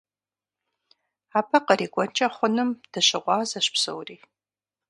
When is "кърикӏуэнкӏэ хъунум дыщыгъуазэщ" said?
1.67-3.67